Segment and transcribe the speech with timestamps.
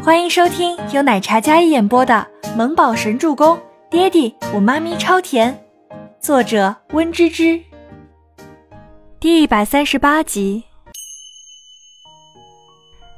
[0.00, 3.56] 欢迎收听由奶茶嘉一演播的《萌宝神助攻》，
[3.90, 5.66] 爹地我妈咪超甜，
[6.20, 7.60] 作者温芝芝。
[9.18, 10.62] 第一百三十八集。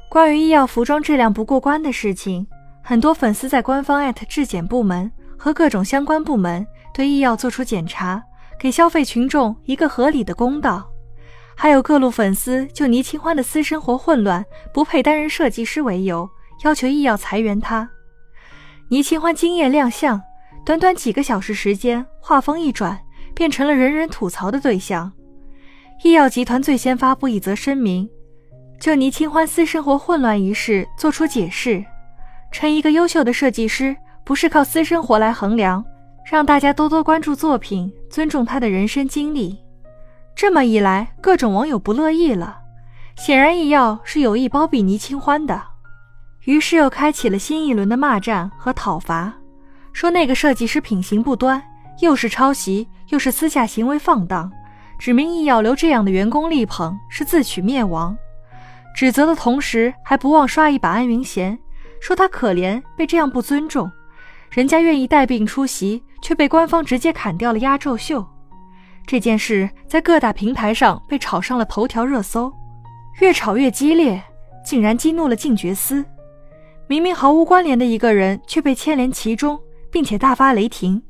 [0.09, 2.47] 关于医药服装质量不过关的事情，
[2.83, 8.21] 很多粉丝在官方艾特质检部门和各种相关部门对医药做出检查，
[8.59, 10.89] 给消费群众一个合理的公道。
[11.55, 14.43] 还有各路粉丝就倪清欢的私生活混乱，
[14.73, 16.27] 不配担任设计师为由。
[16.63, 17.89] 要求医药裁员他，
[18.89, 20.21] 倪清欢惊艳亮相，
[20.63, 22.99] 短短几个小时时间，画风一转，
[23.33, 25.11] 变成了人人吐槽的对象。
[26.03, 28.07] 易药集团最先发布一则声明，
[28.79, 31.83] 就倪清欢私生活混乱一事做出解释，
[32.51, 35.83] 称一个优秀的设计师不是靠私生活来衡量，
[36.29, 39.57] 让大家多多关注作品，尊重他的人生经历。
[40.35, 42.59] 这么一来，各种网友不乐意了，
[43.17, 45.70] 显然易药是有意包庇倪清欢的。
[46.45, 49.31] 于是又开启了新一轮的骂战和讨伐，
[49.93, 51.61] 说那个设计师品行不端，
[52.01, 54.51] 又是抄袭，又是私下行为放荡，
[54.97, 58.17] 指明意要留这样的员工力捧是自取灭亡。
[58.95, 61.57] 指责的同时，还不忘刷一把安云贤，
[62.01, 63.89] 说他可怜，被这样不尊重，
[64.49, 68.25] 人家愿意带病出席，却被官方直接砍掉了压轴秀。
[69.05, 72.51] 这件事在各大平台上被炒上了头条热搜，
[73.19, 74.21] 越炒越激烈，
[74.65, 76.03] 竟然激怒了静觉司。
[76.91, 79.57] 明明毫无关联的一个人，却被牵连其中，
[79.89, 81.01] 并且大发雷霆。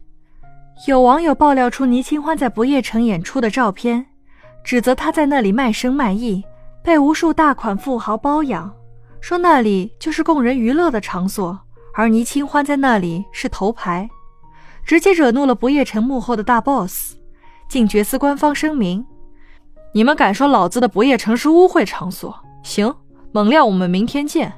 [0.87, 4.05] 有网友爆料出倪清欢在不夜城演出的照片，
[4.63, 6.43] 指责他在那里卖身卖艺，
[6.83, 8.71] 被无数大款富豪包养，
[9.21, 11.59] 说那里就是供人娱乐的场所，
[11.95, 14.07] 而倪清欢在那里是头牌，
[14.85, 17.15] 直接惹怒了不夜城幕后的大 boss。
[17.67, 19.03] 静觉司官方声明：
[19.95, 22.39] 你们敢说老子的不夜城是污秽场所？
[22.61, 22.93] 行，
[23.31, 24.53] 猛料我们明天见。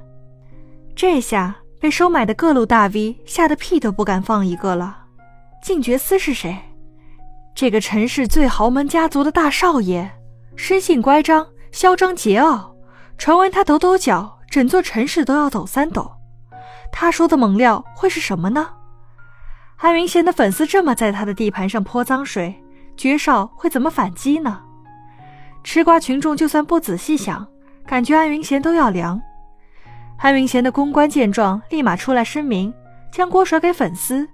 [0.95, 4.99] 这下被收买的各路大 V 吓得屁都不敢放一个了。
[5.61, 6.57] 静觉司是谁？
[7.55, 10.09] 这个城市最豪门家族的大少爷，
[10.55, 12.71] 生性乖张、嚣张桀骜。
[13.17, 16.11] 传闻他抖抖脚，整座城市都要抖三抖。
[16.91, 18.69] 他说的猛料会是什么呢？
[19.77, 22.63] 安云贤的粉丝这么在他的地盘上泼脏水，
[22.95, 24.61] 爵少会怎么反击呢？
[25.63, 27.47] 吃瓜群众就算不仔细想，
[27.85, 29.21] 感觉安云贤都要凉。
[30.23, 32.73] 潘云贤的公关见状，立马出来声明，
[33.11, 34.25] 将锅甩给粉丝，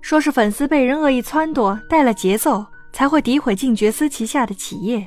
[0.00, 5.06] 说是粉丝被人恶意撺掇，带了节奏，才会诋毁静觉司旗下的企业。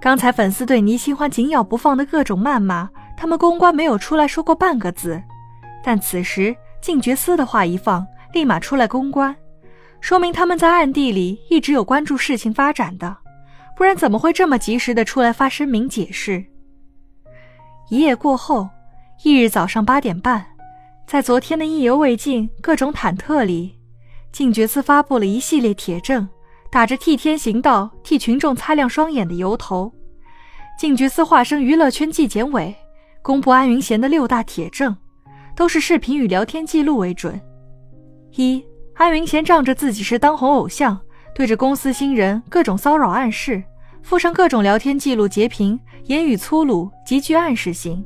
[0.00, 5.20] 刚才粉丝对倪清欢紧咬不放的各种谩骂，他们公关没有出来说过半个字。
[5.82, 9.34] 但此时静觉司的话一放，立马出来公关，
[10.00, 13.16] 说明他们在暗地里一直有关注事情发展的，
[13.76, 16.44] 不然怎么会这么及时的出来发声明解释？
[17.90, 18.68] 一夜过后。
[19.22, 20.44] 翌日早上八点半，
[21.06, 23.78] 在昨天的意犹未尽、各种忐忑里，
[24.32, 26.28] 静觉司发布了一系列铁证，
[26.70, 29.90] 打着替天行道、替群众擦亮双眼的由头。
[30.78, 32.74] 静觉司化身娱乐圈纪检委，
[33.22, 34.94] 公布安云贤的六大铁证，
[35.56, 37.40] 都是视频与聊天记录为准。
[38.32, 38.62] 一、
[38.94, 41.00] 安云贤仗着自己是当红偶像，
[41.34, 43.62] 对着公司新人各种骚扰暗示，
[44.02, 48.04] 附上各种聊天记录截屏，言语粗鲁，极具暗示性。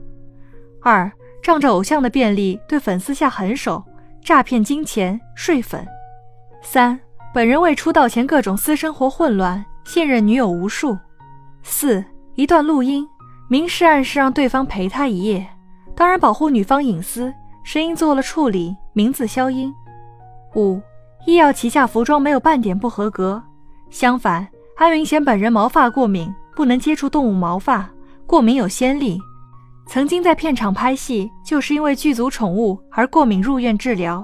[0.89, 1.13] 二，
[1.43, 3.85] 仗着偶像的便利，对粉丝下狠手，
[4.25, 5.87] 诈骗金钱、睡粉。
[6.63, 6.99] 三，
[7.35, 10.97] 本人未出道前各种私生活混乱，现任女友无数。
[11.63, 12.03] 四，
[12.37, 13.07] 一段录音，
[13.51, 15.47] 明示暗示让对方陪他一夜，
[15.95, 17.31] 当然保护女方隐私，
[17.63, 19.71] 声音做了处理，名字消音。
[20.55, 20.81] 五，
[21.27, 23.43] 医药旗下服装没有半点不合格，
[23.91, 24.49] 相反，
[24.79, 27.91] 安云贤本人毛发过敏，不能接触动物毛发，
[28.27, 29.21] 过敏有先例。
[29.89, 34.23] 曾经在片场拍戏，就是因为剧组宠物而过敏入院治疗，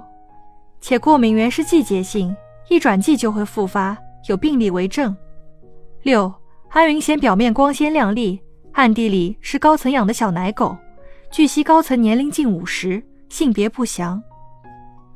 [0.79, 2.37] 且过敏源是季节性，
[2.69, 3.97] 一转季就会复发，
[4.29, 5.17] 有病例为证。
[6.03, 6.31] 六，
[6.69, 8.39] 安云贤表面光鲜亮丽，
[8.73, 10.77] 暗地里是高层养的小奶狗，
[11.33, 14.23] 据悉高层年龄近五十，性别不详。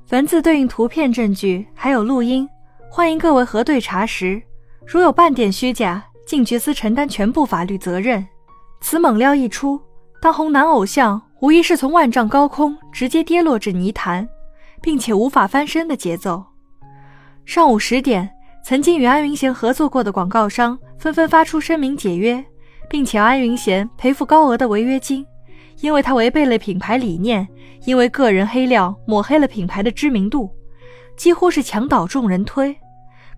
[0.09, 2.49] 文字对应图片证据还有录音，
[2.91, 4.41] 欢迎各位核对查实，
[4.87, 8.27] 如有半点虚假，静觉司承担全部法律责任。
[8.81, 9.79] 此猛料一出。
[10.21, 14.29] 当红男偶像无疑是从万丈高空直接跌落至泥潭，
[14.83, 16.45] 并且无法翻身的节奏。
[17.45, 18.29] 上午十点，
[18.65, 22.45] 曾经与安云贤合作过的广告商纷纷发出声明解约，
[22.91, 25.25] 并且安云贤赔付高额的违约金，
[25.81, 27.47] 因为他违背了品牌理念，
[27.85, 30.51] 因为个人黑料抹黑了品牌的知名度，
[31.17, 32.77] 几乎是墙倒众人推。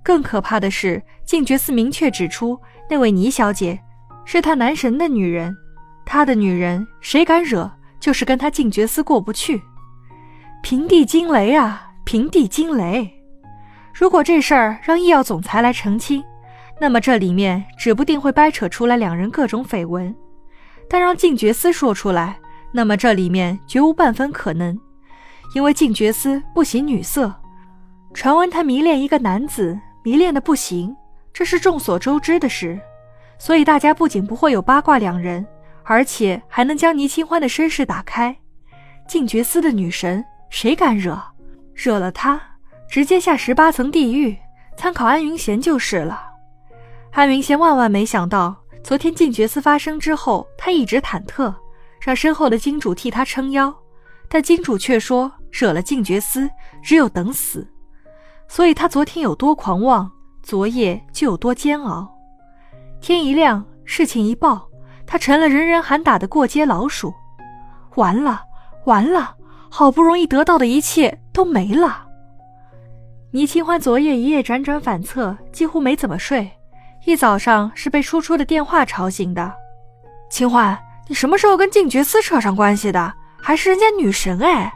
[0.03, 3.79] 更可怕的是，静觉寺明确指出，那位倪小姐
[4.25, 5.55] 是他男神的女人。
[6.13, 7.71] 他的女人谁敢惹，
[8.01, 9.63] 就是跟他静觉司过不去。
[10.61, 13.09] 平地惊雷啊，平地惊雷！
[13.95, 16.21] 如果这事儿让医药总裁来澄清，
[16.81, 20.13] 那么这里面指不定会掰扯出来两人各种绯闻；
[20.89, 22.41] 但让静觉司说出来，
[22.73, 24.77] 那么这里面绝无半分可能，
[25.55, 27.33] 因为静觉司不喜女色，
[28.13, 30.93] 传闻他迷恋一个男子，迷恋的不行，
[31.33, 32.81] 这是众所周知的事。
[33.39, 35.47] 所以大家不仅不会有八卦两人，
[35.85, 38.37] 而且还能将倪清欢的身世打开。
[39.09, 41.21] 静觉司的女神，谁敢惹？
[41.75, 42.41] 惹了她，
[42.89, 44.37] 直接下十八层地狱。
[44.77, 46.23] 参考安云贤就是了。
[47.13, 51.55] 安云贤万万没想到，昨天静觉司发生之后，他一直忐忑。
[52.01, 53.75] 让身后的金主替他撑腰，
[54.27, 56.49] 但金主却说惹了静觉司，
[56.83, 57.69] 只有等死。
[58.49, 60.11] 所以他昨天有多狂妄，
[60.43, 62.11] 昨夜就有多煎熬。
[63.03, 64.67] 天一亮，事情一爆，
[65.11, 67.13] 他成了人人喊打的过街老鼠。
[67.97, 68.45] 完了，
[68.85, 69.35] 完了，
[69.69, 72.07] 好不容易得到的一切都没了。
[73.33, 76.49] 倪清欢昨夜一夜辗转反侧，几乎没怎么睡，
[77.07, 79.53] 一早上是被初初的电话吵醒的。
[80.31, 80.79] 清欢。
[81.09, 83.13] 你什么时候跟静觉司扯上关系的？
[83.43, 84.73] 还是人家女神哎，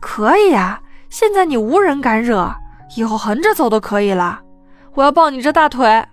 [0.00, 0.80] 可以呀！
[1.10, 2.54] 现在你无人敢惹，
[2.96, 4.40] 以后横着走都可以了。
[4.94, 6.06] 我要抱你这大腿。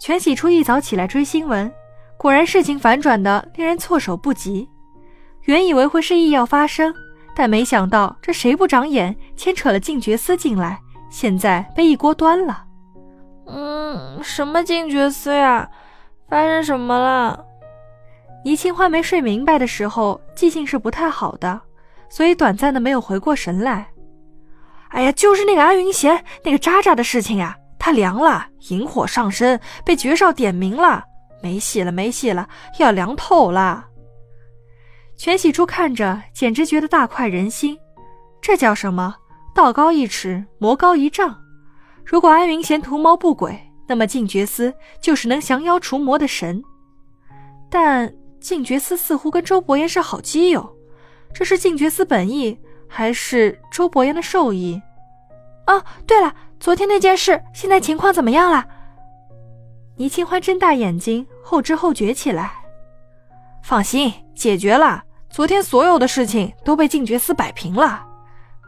[0.00, 1.72] 全喜初一早起来追新闻，
[2.18, 4.68] 果然事情反转的令人措手不及。
[5.42, 6.92] 原以为会是意要发生，
[7.34, 10.80] 但没想到这谁不长眼，牵扯了静觉司进来，
[11.10, 12.64] 现在被一锅端了。
[13.46, 15.70] 嗯，什么静觉司呀？
[16.28, 17.44] 发生什么了？
[18.44, 21.60] 倪清欢没睡明白的时候，记性是不太好的，
[22.08, 23.86] 所以短暂的没有回过神来。
[24.88, 31.04] 哎呀，就是那个安云贤那个渣渣的事情呀，他凉了，引火上身，被爵少点名了，
[31.42, 32.48] 没戏了，没戏了，
[32.78, 33.86] 要凉透了。
[35.16, 37.78] 全喜初看着，简直觉得大快人心。
[38.40, 39.16] 这叫什么？
[39.54, 41.42] 道高一尺，魔高一丈。
[42.04, 46.62] 如果安云贤图谋不轨，那么静觉司就是能降妖除魔的神。
[47.70, 48.12] 但。
[48.38, 50.76] 静觉司似乎跟周伯言是好基友，
[51.34, 52.56] 这是静觉司本意
[52.86, 54.80] 还是周伯言的授意？
[55.66, 58.64] 哦，对了，昨天那件事，现在情况怎么样了？
[59.96, 62.52] 倪清欢睁大眼睛，后知后觉起来。
[63.62, 65.02] 放心，解决了。
[65.28, 68.06] 昨天所有的事情都被静觉司摆平了，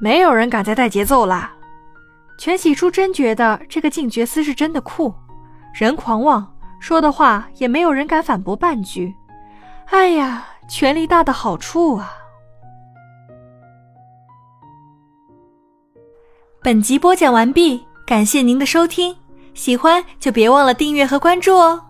[0.01, 1.53] 没有人敢再带节奏了。
[2.39, 5.15] 全喜初真觉得这个静觉司是真的酷，
[5.75, 9.15] 人狂妄，说的话也没有人敢反驳半句。
[9.87, 12.13] 哎呀，权力大的好处啊！
[16.63, 19.17] 本集播讲完毕，感谢您的收听，
[19.59, 21.88] 喜欢就别忘了订阅和关注哦。